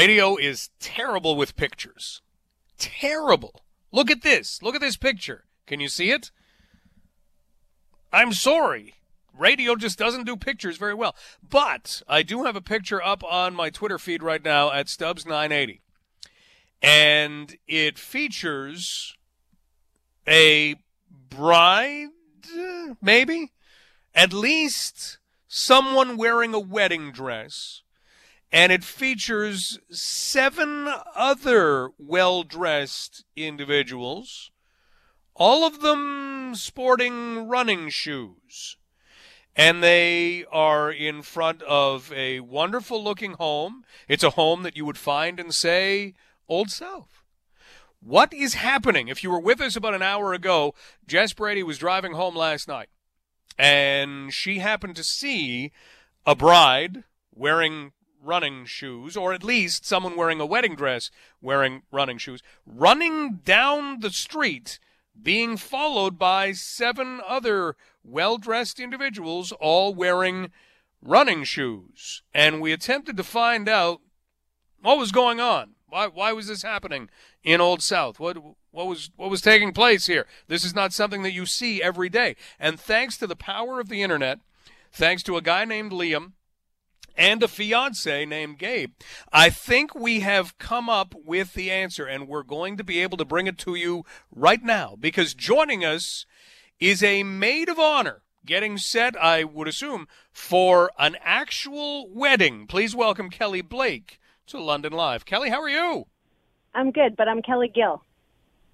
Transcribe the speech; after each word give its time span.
Radio 0.00 0.38
is 0.38 0.70
terrible 0.80 1.36
with 1.36 1.56
pictures. 1.56 2.22
Terrible. 2.78 3.60
Look 3.92 4.10
at 4.10 4.22
this. 4.22 4.62
Look 4.62 4.74
at 4.74 4.80
this 4.80 4.96
picture. 4.96 5.44
Can 5.66 5.78
you 5.78 5.88
see 5.88 6.10
it? 6.10 6.30
I'm 8.10 8.32
sorry. 8.32 8.94
Radio 9.38 9.76
just 9.76 9.98
doesn't 9.98 10.24
do 10.24 10.38
pictures 10.38 10.78
very 10.78 10.94
well. 10.94 11.14
But 11.46 12.02
I 12.08 12.22
do 12.22 12.44
have 12.44 12.56
a 12.56 12.62
picture 12.62 13.02
up 13.04 13.22
on 13.22 13.54
my 13.54 13.68
Twitter 13.68 13.98
feed 13.98 14.22
right 14.22 14.42
now 14.42 14.72
at 14.72 14.86
Stubbs980. 14.86 15.80
And 16.80 17.58
it 17.68 17.98
features 17.98 19.14
a 20.26 20.76
bride, 21.28 22.08
maybe? 23.02 23.52
At 24.14 24.32
least 24.32 25.18
someone 25.46 26.16
wearing 26.16 26.54
a 26.54 26.58
wedding 26.58 27.12
dress. 27.12 27.82
And 28.52 28.72
it 28.72 28.82
features 28.82 29.78
seven 29.90 30.88
other 31.14 31.90
well 31.98 32.42
dressed 32.42 33.24
individuals, 33.36 34.50
all 35.34 35.64
of 35.64 35.80
them 35.80 36.54
sporting 36.54 37.48
running 37.48 37.88
shoes. 37.90 38.76
And 39.54 39.82
they 39.82 40.44
are 40.50 40.90
in 40.90 41.22
front 41.22 41.62
of 41.62 42.12
a 42.12 42.40
wonderful 42.40 43.02
looking 43.02 43.32
home. 43.32 43.84
It's 44.08 44.24
a 44.24 44.30
home 44.30 44.62
that 44.62 44.76
you 44.76 44.84
would 44.84 44.98
find 44.98 45.38
in, 45.38 45.52
say, 45.52 46.14
Old 46.48 46.70
South. 46.70 47.22
What 48.00 48.32
is 48.32 48.54
happening? 48.54 49.08
If 49.08 49.22
you 49.22 49.30
were 49.30 49.40
with 49.40 49.60
us 49.60 49.76
about 49.76 49.94
an 49.94 50.02
hour 50.02 50.32
ago, 50.32 50.74
Jess 51.06 51.32
Brady 51.32 51.62
was 51.62 51.78
driving 51.78 52.12
home 52.12 52.34
last 52.34 52.66
night 52.66 52.88
and 53.60 54.32
she 54.32 54.58
happened 54.58 54.96
to 54.96 55.04
see 55.04 55.70
a 56.24 56.34
bride 56.34 57.04
wearing 57.34 57.92
running 58.22 58.64
shoes, 58.64 59.16
or 59.16 59.32
at 59.32 59.44
least 59.44 59.84
someone 59.86 60.16
wearing 60.16 60.40
a 60.40 60.46
wedding 60.46 60.74
dress 60.74 61.10
wearing 61.40 61.82
running 61.90 62.18
shoes, 62.18 62.42
running 62.66 63.40
down 63.44 64.00
the 64.00 64.10
street, 64.10 64.78
being 65.20 65.56
followed 65.56 66.18
by 66.18 66.52
seven 66.52 67.20
other 67.26 67.76
well 68.04 68.38
dressed 68.38 68.80
individuals, 68.80 69.52
all 69.52 69.94
wearing 69.94 70.50
running 71.02 71.44
shoes. 71.44 72.22
And 72.34 72.60
we 72.60 72.72
attempted 72.72 73.16
to 73.16 73.24
find 73.24 73.68
out 73.68 74.00
what 74.82 74.98
was 74.98 75.12
going 75.12 75.40
on. 75.40 75.74
Why, 75.88 76.06
why 76.06 76.32
was 76.32 76.46
this 76.46 76.62
happening 76.62 77.08
in 77.42 77.60
Old 77.60 77.82
South? 77.82 78.20
What, 78.20 78.36
what 78.70 78.86
was 78.86 79.10
what 79.16 79.30
was 79.30 79.40
taking 79.40 79.72
place 79.72 80.06
here? 80.06 80.26
This 80.46 80.64
is 80.64 80.74
not 80.74 80.92
something 80.92 81.22
that 81.22 81.32
you 81.32 81.46
see 81.46 81.82
every 81.82 82.08
day. 82.08 82.36
And 82.58 82.78
thanks 82.78 83.16
to 83.18 83.26
the 83.26 83.36
power 83.36 83.80
of 83.80 83.88
the 83.88 84.02
internet, 84.02 84.38
thanks 84.92 85.22
to 85.24 85.36
a 85.36 85.42
guy 85.42 85.64
named 85.64 85.90
Liam 85.90 86.32
and 87.20 87.42
a 87.42 87.48
fiance 87.48 88.24
named 88.24 88.58
Gabe, 88.58 88.92
I 89.30 89.50
think 89.50 89.94
we 89.94 90.20
have 90.20 90.56
come 90.58 90.88
up 90.88 91.14
with 91.14 91.52
the 91.52 91.70
answer 91.70 92.06
and 92.06 92.26
we're 92.26 92.42
going 92.42 92.78
to 92.78 92.82
be 92.84 92.98
able 93.00 93.18
to 93.18 93.24
bring 93.26 93.46
it 93.46 93.58
to 93.58 93.74
you 93.74 94.04
right 94.34 94.62
now 94.64 94.96
because 94.98 95.34
joining 95.34 95.84
us 95.84 96.24
is 96.80 97.02
a 97.02 97.22
maid 97.22 97.68
of 97.68 97.78
honor 97.78 98.22
getting 98.46 98.78
set, 98.78 99.14
I 99.22 99.44
would 99.44 99.68
assume, 99.68 100.08
for 100.32 100.90
an 100.98 101.16
actual 101.22 102.08
wedding. 102.08 102.66
Please 102.66 102.96
welcome 102.96 103.28
Kelly 103.28 103.60
Blake 103.60 104.18
to 104.46 104.58
London 104.58 104.94
Live. 104.94 105.26
Kelly, 105.26 105.50
how 105.50 105.60
are 105.60 105.68
you? 105.68 106.06
I'm 106.74 106.90
good, 106.90 107.16
but 107.16 107.28
I'm 107.28 107.42
Kelly 107.42 107.68
Gill. 107.68 108.02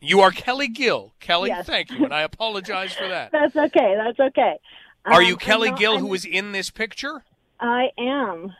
You 0.00 0.20
are 0.20 0.32
Kelly 0.32 0.66
Gill. 0.66 1.14
Kelly, 1.20 1.50
Yes. 1.50 1.64
thank 1.64 1.92
you, 1.92 2.04
and 2.04 2.12
I 2.12 2.22
apologize 2.22 2.92
for 2.92 3.06
that. 3.06 3.30
That's 3.32 3.54
okay. 3.54 3.94
That's 3.96 4.18
okay. 4.18 4.58
Are 5.04 5.20
Um, 5.22 5.28
you 5.28 5.36
Kelly 5.36 5.70
not- 5.70 5.78
Gill, 5.78 5.92
I'm- 5.92 6.00
who 6.00 6.12
is 6.12 6.24
in 6.24 6.50
this 6.50 6.70
picture? 6.70 7.22
I 7.62 7.90
am. 7.98 8.52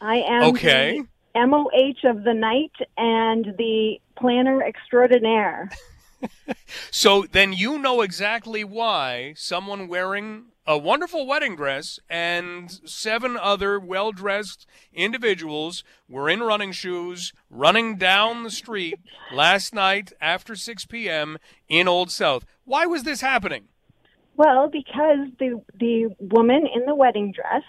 I 0.00 0.16
am. 0.16 0.42
Okay. 0.50 1.02
The 1.34 1.46
MOH 1.46 2.08
of 2.08 2.24
the 2.24 2.34
night 2.34 2.72
and 2.96 3.54
the 3.56 4.00
planner 4.16 4.62
extraordinaire. 4.62 5.70
So 6.90 7.24
then 7.30 7.52
you 7.52 7.78
know 7.78 8.00
exactly 8.00 8.64
why 8.64 9.34
someone 9.36 9.88
wearing 9.88 10.46
a 10.66 10.76
wonderful 10.76 11.26
wedding 11.26 11.56
dress 11.56 11.98
and 12.10 12.70
seven 12.84 13.36
other 13.36 13.78
well 13.78 14.12
dressed 14.12 14.66
individuals 14.92 15.84
were 16.08 16.28
in 16.28 16.40
running 16.40 16.72
shoes 16.72 17.32
running 17.50 17.96
down 17.96 18.42
the 18.42 18.50
street 18.50 18.98
last 19.32 19.74
night 19.74 20.12
after 20.20 20.54
6 20.54 20.86
p.m. 20.86 21.38
in 21.68 21.88
Old 21.88 22.10
South. 22.10 22.44
Why 22.64 22.84
was 22.84 23.04
this 23.04 23.20
happening? 23.20 23.68
Well, 24.36 24.68
because 24.68 25.28
the 25.38 25.62
the 25.78 26.14
woman 26.20 26.66
in 26.72 26.84
the 26.86 26.94
wedding 26.94 27.32
dress, 27.32 27.64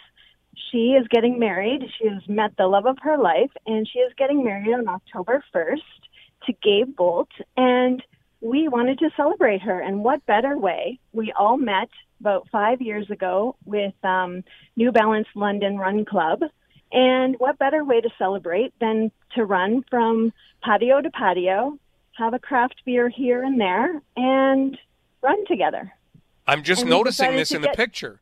she 0.72 0.92
is 0.92 1.08
getting 1.09 1.40
married. 1.40 1.84
She 1.97 2.08
has 2.08 2.22
met 2.28 2.52
the 2.58 2.68
love 2.68 2.86
of 2.86 2.97
her 3.02 3.18
life, 3.18 3.52
and 3.66 3.88
she 3.88 4.00
is 4.00 4.14
getting 4.18 4.44
married 4.44 4.74
on 4.74 4.88
October 4.88 5.44
first 5.52 5.84
to 6.46 6.53
Gabe 6.53 6.96
Bolt. 6.96 7.30
And 7.58 8.03
we 8.42 8.68
wanted 8.68 9.00
to 9.00 9.09
celebrate 9.18 9.62
her, 9.62 9.80
and 9.80 10.03
what 10.03 10.25
better 10.25 10.58
way? 10.58 11.00
We 11.12 11.34
all 11.38 11.58
met 11.58 11.90
about 12.19 12.48
five 12.52 12.81
years 12.81 13.09
ago 13.09 13.56
with 13.66 13.94
um, 14.03 14.44
New 14.75 14.92
Balance 14.92 15.28
London 15.36 15.78
Run 15.78 16.06
Club. 16.06 16.42
And 16.92 17.36
what 17.38 17.59
better 17.59 17.84
way 17.84 18.02
to 18.02 18.09
celebrate 18.18 18.74
than 18.80 19.12
to 19.36 19.46
run 19.46 19.84
from 19.90 20.34
patio 20.64 21.02
to 21.02 21.09
patio, 21.12 21.78
have 22.18 22.34
a 22.34 22.40
craft 22.40 22.81
beer 22.86 23.09
here 23.09 23.44
and 23.44 23.59
there, 23.59 24.02
and 24.16 24.78
run 25.22 25.46
together? 25.46 25.94
I'm 26.48 26.64
just 26.64 26.81
And 26.81 26.90
noticing 26.90 27.36
this 27.36 27.52
in 27.52 27.62
the 27.62 27.69
picture. 27.69 28.19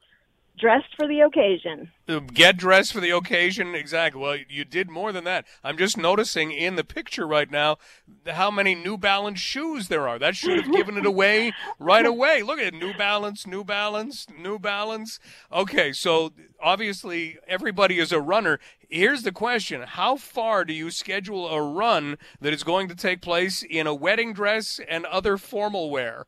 Dressed 0.58 0.96
for 0.96 1.08
the 1.08 1.20
occasion. 1.20 1.92
Uh, 2.10 2.20
get 2.20 2.58
dressed 2.58 2.92
for 2.92 3.00
the 3.00 3.12
occasion. 3.12 3.76
Exactly. 3.76 4.20
Well, 4.20 4.38
you 4.50 4.66
did 4.66 4.90
more 4.90 5.12
than 5.12 5.24
that. 5.26 5.46
I'm 5.64 5.78
just 5.78 5.98
noticing 5.98 6.52
in 6.52 6.76
the 6.76 6.84
picture 6.84 7.28
right 7.28 7.50
now 7.52 7.78
how 8.26 8.50
many 8.50 8.74
New 8.74 8.98
Balance 8.98 9.40
shoes 9.40 9.88
there 9.88 10.08
are. 10.08 10.18
That 10.18 10.36
should 10.36 10.64
have 10.64 10.74
given 10.74 10.98
it 10.98 11.06
away 11.06 11.52
right 11.78 12.06
away. 12.06 12.42
Look 12.42 12.60
at 12.60 12.68
it. 12.68 12.74
New 12.74 12.96
Balance, 12.96 13.46
New 13.46 13.64
Balance, 13.64 14.26
New 14.36 14.58
Balance. 14.58 15.20
Okay, 15.52 15.94
so 15.94 16.32
obviously 16.60 17.38
everybody 17.48 18.00
is 18.00 18.12
a 18.12 18.20
runner. 18.20 18.60
Here's 18.90 19.22
the 19.22 19.32
question 19.32 19.84
How 19.84 20.16
far 20.16 20.66
do 20.66 20.74
you 20.74 20.90
schedule 20.90 21.48
a 21.50 21.62
run 21.62 22.18
that 22.42 22.54
is 22.54 22.64
going 22.64 22.88
to 22.88 22.96
take 22.96 23.22
place 23.22 23.62
in 23.62 23.86
a 23.86 23.94
wedding 23.94 24.34
dress 24.34 24.80
and 24.90 25.06
other 25.06 25.38
formal 25.38 25.92
wear? 25.92 26.26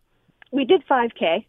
We 0.51 0.65
did 0.65 0.85
5K. 0.87 1.45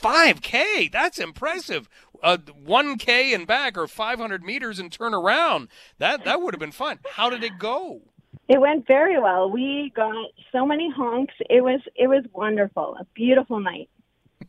5K. 0.00 0.90
That's 0.90 1.18
impressive. 1.18 1.88
Uh, 2.22 2.36
1K 2.36 3.34
and 3.34 3.46
back 3.46 3.76
or 3.76 3.86
500 3.86 4.42
meters 4.44 4.78
and 4.78 4.92
turn 4.92 5.12
around. 5.14 5.68
That 5.98 6.24
that 6.24 6.40
would 6.40 6.54
have 6.54 6.60
been 6.60 6.70
fun. 6.72 7.00
How 7.12 7.30
did 7.30 7.42
it 7.42 7.58
go? 7.58 8.02
It 8.48 8.60
went 8.60 8.86
very 8.86 9.18
well. 9.20 9.50
We 9.50 9.92
got 9.94 10.14
so 10.52 10.66
many 10.66 10.90
honks. 10.90 11.34
It 11.50 11.62
was 11.62 11.80
it 11.96 12.06
was 12.08 12.24
wonderful. 12.32 12.96
A 13.00 13.04
beautiful 13.14 13.60
night. 13.60 13.88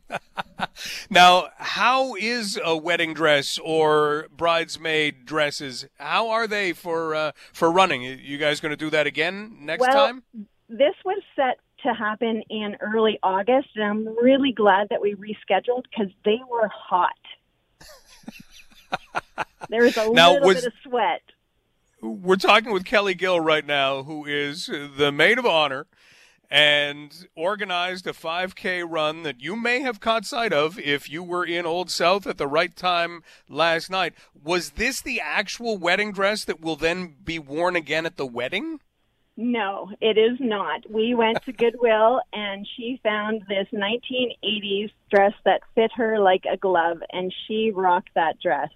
Now, 1.10 1.48
how 1.56 2.14
is 2.14 2.58
a 2.62 2.76
wedding 2.76 3.14
dress 3.14 3.58
or 3.58 4.26
bridesmaid 4.36 5.24
dresses? 5.24 5.86
How 5.98 6.30
are 6.30 6.46
they 6.46 6.72
for 6.72 7.14
uh, 7.14 7.32
for 7.52 7.70
running? 7.70 8.02
You 8.02 8.38
guys 8.38 8.60
going 8.60 8.70
to 8.70 8.76
do 8.76 8.90
that 8.90 9.06
again 9.06 9.58
next 9.60 9.82
Well, 9.82 9.92
time? 9.92 10.22
This 10.68 10.94
was 11.04 11.22
set 11.36 11.58
to 11.84 11.94
happen 11.94 12.42
in 12.50 12.76
early 12.80 13.18
August, 13.22 13.68
and 13.76 13.84
I'm 13.84 14.06
really 14.22 14.52
glad 14.52 14.88
that 14.90 15.00
we 15.00 15.14
rescheduled 15.14 15.84
because 15.90 16.12
they 16.24 16.40
were 16.50 16.68
hot. 16.68 17.12
there 19.68 19.82
was 19.82 19.96
a 19.96 20.10
Now, 20.12 20.32
little 20.32 20.48
was- 20.48 20.56
bit 20.56 20.66
of 20.66 20.72
sweat. 20.82 21.22
We're 22.00 22.36
talking 22.36 22.70
with 22.72 22.84
Kelly 22.84 23.14
Gill 23.14 23.40
right 23.40 23.64
now, 23.64 24.02
who 24.02 24.26
is 24.26 24.66
the 24.66 25.10
maid 25.10 25.38
of 25.38 25.46
honor 25.46 25.86
and 26.50 27.26
organized 27.34 28.06
a 28.06 28.12
5K 28.12 28.84
run 28.86 29.22
that 29.22 29.40
you 29.40 29.56
may 29.56 29.80
have 29.80 30.00
caught 30.00 30.26
sight 30.26 30.52
of 30.52 30.78
if 30.78 31.08
you 31.08 31.22
were 31.22 31.46
in 31.46 31.64
Old 31.64 31.90
South 31.90 32.26
at 32.26 32.36
the 32.36 32.46
right 32.46 32.76
time 32.76 33.22
last 33.48 33.90
night. 33.90 34.12
Was 34.42 34.72
this 34.72 35.00
the 35.00 35.18
actual 35.18 35.78
wedding 35.78 36.12
dress 36.12 36.44
that 36.44 36.60
will 36.60 36.76
then 36.76 37.16
be 37.24 37.38
worn 37.38 37.74
again 37.74 38.04
at 38.04 38.18
the 38.18 38.26
wedding? 38.26 38.80
No, 39.36 39.90
it 40.00 40.16
is 40.16 40.38
not. 40.38 40.88
We 40.88 41.14
went 41.14 41.42
to 41.44 41.52
Goodwill 41.52 42.20
and 42.32 42.66
she 42.76 43.00
found 43.02 43.42
this 43.48 43.66
1980s 43.72 44.92
dress 45.10 45.32
that 45.44 45.62
fit 45.74 45.90
her 45.96 46.20
like 46.20 46.44
a 46.50 46.56
glove, 46.56 47.02
and 47.12 47.34
she 47.46 47.72
rocked 47.74 48.10
that 48.14 48.38
dress. 48.40 48.70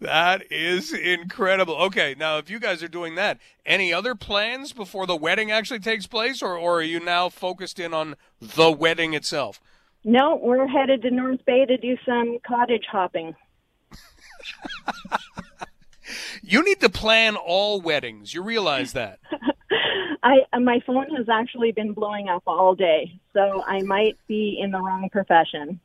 That 0.00 0.50
is 0.50 0.92
incredible. 0.92 1.76
Okay, 1.76 2.14
now 2.18 2.38
if 2.38 2.50
you 2.50 2.58
guys 2.58 2.82
are 2.82 2.88
doing 2.88 3.14
that, 3.14 3.38
any 3.64 3.92
other 3.92 4.14
plans 4.14 4.72
before 4.72 5.06
the 5.06 5.16
wedding 5.16 5.50
actually 5.50 5.80
takes 5.80 6.06
place, 6.06 6.42
or, 6.42 6.56
or 6.56 6.78
are 6.78 6.82
you 6.82 6.98
now 6.98 7.28
focused 7.28 7.78
in 7.78 7.94
on 7.94 8.16
the 8.40 8.70
wedding 8.70 9.14
itself? 9.14 9.60
No, 10.04 10.38
we're 10.42 10.66
headed 10.66 11.02
to 11.02 11.10
North 11.10 11.44
Bay 11.46 11.64
to 11.64 11.76
do 11.76 11.96
some 12.04 12.38
cottage 12.46 12.84
hopping. 12.90 13.34
You 16.42 16.64
need 16.64 16.80
to 16.80 16.88
plan 16.88 17.36
all 17.36 17.80
weddings. 17.80 18.34
You 18.34 18.42
realize 18.42 18.92
that. 18.94 19.20
I 20.22 20.58
my 20.58 20.80
phone 20.86 21.14
has 21.16 21.28
actually 21.28 21.72
been 21.72 21.92
blowing 21.92 22.28
up 22.28 22.42
all 22.46 22.74
day, 22.74 23.20
so 23.32 23.62
I 23.66 23.82
might 23.82 24.16
be 24.26 24.58
in 24.60 24.70
the 24.70 24.80
wrong 24.80 25.08
profession. 25.10 25.80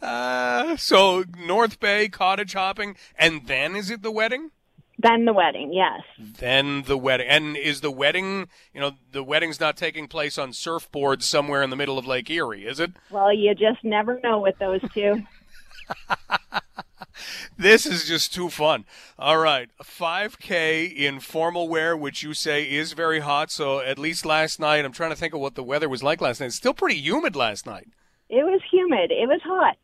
Uh, 0.00 0.76
so 0.76 1.24
North 1.38 1.80
Bay 1.80 2.08
cottage 2.08 2.54
hopping, 2.54 2.96
and 3.18 3.46
then 3.46 3.76
is 3.76 3.90
it 3.90 4.02
the 4.02 4.10
wedding? 4.12 4.50
Then 4.98 5.26
the 5.26 5.34
wedding, 5.34 5.74
yes. 5.74 6.00
Then 6.18 6.82
the 6.82 6.96
wedding. 6.96 7.28
And 7.28 7.56
is 7.56 7.82
the 7.82 7.90
wedding, 7.90 8.48
you 8.72 8.80
know, 8.80 8.92
the 9.12 9.22
wedding's 9.22 9.60
not 9.60 9.76
taking 9.76 10.08
place 10.08 10.38
on 10.38 10.52
surfboards 10.52 11.24
somewhere 11.24 11.62
in 11.62 11.68
the 11.68 11.76
middle 11.76 11.98
of 11.98 12.06
Lake 12.06 12.30
Erie, 12.30 12.64
is 12.64 12.80
it? 12.80 12.92
Well, 13.10 13.32
you 13.32 13.54
just 13.54 13.84
never 13.84 14.18
know 14.20 14.40
with 14.40 14.58
those 14.58 14.80
two. 14.94 15.22
this 17.56 17.86
is 17.86 18.06
just 18.06 18.34
too 18.34 18.48
fun. 18.48 18.84
All 19.18 19.38
right, 19.38 19.68
5K 19.82 20.94
in 20.94 21.20
formal 21.20 21.68
wear, 21.68 21.96
which 21.96 22.22
you 22.22 22.34
say 22.34 22.70
is 22.70 22.92
very 22.92 23.20
hot. 23.20 23.50
So 23.50 23.80
at 23.80 23.98
least 23.98 24.26
last 24.26 24.60
night, 24.60 24.84
I'm 24.84 24.92
trying 24.92 25.10
to 25.10 25.16
think 25.16 25.34
of 25.34 25.40
what 25.40 25.54
the 25.54 25.62
weather 25.62 25.88
was 25.88 26.02
like 26.02 26.20
last 26.20 26.40
night. 26.40 26.46
It's 26.46 26.56
still 26.56 26.74
pretty 26.74 27.00
humid 27.00 27.36
last 27.36 27.66
night. 27.66 27.88
It 28.28 28.44
was 28.44 28.60
humid. 28.70 29.10
It 29.10 29.28
was 29.28 29.40
hot. 29.44 29.76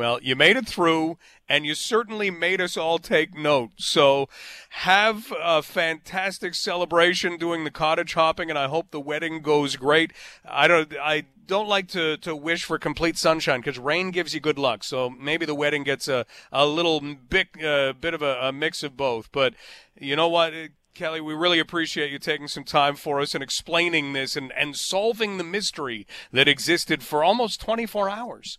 Well, 0.00 0.18
you 0.22 0.34
made 0.34 0.56
it 0.56 0.66
through, 0.66 1.18
and 1.46 1.66
you 1.66 1.74
certainly 1.74 2.30
made 2.30 2.58
us 2.58 2.78
all 2.78 2.98
take 2.98 3.36
note. 3.36 3.72
So, 3.76 4.30
have 4.70 5.30
a 5.38 5.60
fantastic 5.60 6.54
celebration 6.54 7.36
doing 7.36 7.64
the 7.64 7.70
cottage 7.70 8.14
hopping, 8.14 8.48
and 8.48 8.58
I 8.58 8.66
hope 8.66 8.92
the 8.92 8.98
wedding 8.98 9.42
goes 9.42 9.76
great. 9.76 10.14
I 10.42 10.68
don't, 10.68 10.90
I 10.98 11.24
don't 11.46 11.68
like 11.68 11.86
to, 11.88 12.16
to 12.16 12.34
wish 12.34 12.64
for 12.64 12.78
complete 12.78 13.18
sunshine 13.18 13.60
because 13.60 13.78
rain 13.78 14.10
gives 14.10 14.32
you 14.32 14.40
good 14.40 14.58
luck. 14.58 14.84
So 14.84 15.10
maybe 15.10 15.44
the 15.44 15.54
wedding 15.54 15.84
gets 15.84 16.08
a, 16.08 16.24
a 16.50 16.64
little 16.64 17.02
bit, 17.02 17.48
uh, 17.62 17.92
bit 17.92 18.14
of 18.14 18.22
a, 18.22 18.38
a 18.40 18.52
mix 18.52 18.82
of 18.82 18.96
both. 18.96 19.30
But 19.32 19.52
you 20.00 20.16
know 20.16 20.28
what? 20.28 20.54
Kelly, 20.94 21.20
we 21.20 21.34
really 21.34 21.58
appreciate 21.58 22.10
you 22.10 22.18
taking 22.18 22.48
some 22.48 22.64
time 22.64 22.96
for 22.96 23.20
us 23.20 23.34
and 23.34 23.44
explaining 23.44 24.14
this 24.14 24.34
and, 24.34 24.50
and 24.52 24.76
solving 24.76 25.36
the 25.36 25.44
mystery 25.44 26.06
that 26.32 26.48
existed 26.48 27.02
for 27.02 27.22
almost 27.22 27.60
24 27.60 28.08
hours 28.08 28.58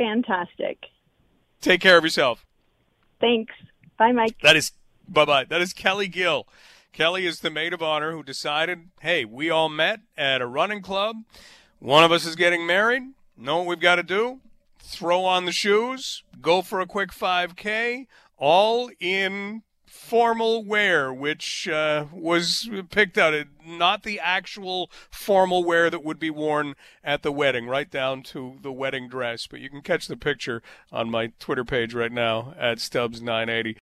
fantastic. 0.00 0.86
Take 1.60 1.82
care 1.82 1.98
of 1.98 2.04
yourself. 2.04 2.46
Thanks. 3.20 3.52
Bye, 3.98 4.12
Mike. 4.12 4.36
That 4.42 4.56
is 4.56 4.72
bye 5.06 5.26
bye. 5.26 5.44
That 5.44 5.60
is 5.60 5.74
Kelly 5.74 6.08
Gill. 6.08 6.48
Kelly 6.92 7.26
is 7.26 7.40
the 7.40 7.50
maid 7.50 7.74
of 7.74 7.82
honor 7.82 8.12
who 8.12 8.22
decided, 8.22 8.88
hey, 9.00 9.24
we 9.24 9.50
all 9.50 9.68
met 9.68 10.00
at 10.16 10.40
a 10.40 10.46
running 10.46 10.80
club. 10.80 11.16
One 11.78 12.02
of 12.02 12.10
us 12.10 12.24
is 12.24 12.34
getting 12.34 12.66
married. 12.66 13.02
Know 13.36 13.58
what 13.58 13.66
we've 13.66 13.80
got 13.80 13.96
to 13.96 14.02
do? 14.02 14.40
Throw 14.80 15.24
on 15.24 15.44
the 15.44 15.52
shoes, 15.52 16.24
go 16.40 16.62
for 16.62 16.80
a 16.80 16.86
quick 16.86 17.10
5K, 17.10 18.06
all 18.38 18.90
in 18.98 19.62
formal 19.90 20.64
wear, 20.64 21.12
which 21.12 21.68
uh, 21.68 22.06
was 22.12 22.70
picked 22.90 23.18
out, 23.18 23.34
not 23.66 24.04
the 24.04 24.20
actual 24.20 24.88
formal 25.10 25.64
wear 25.64 25.90
that 25.90 26.04
would 26.04 26.20
be 26.20 26.30
worn 26.30 26.74
at 27.02 27.22
the 27.24 27.32
wedding, 27.32 27.66
right 27.66 27.90
down 27.90 28.22
to 28.22 28.56
the 28.62 28.70
wedding 28.70 29.08
dress. 29.08 29.48
But 29.48 29.60
you 29.60 29.68
can 29.68 29.82
catch 29.82 30.06
the 30.06 30.16
picture 30.16 30.62
on 30.92 31.10
my 31.10 31.32
Twitter 31.40 31.64
page 31.64 31.92
right 31.92 32.12
now 32.12 32.54
at 32.56 32.78
Stubbs980. 32.78 33.76